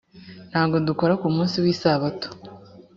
[0.49, 2.27] ntago dukora kumunsi w’isabato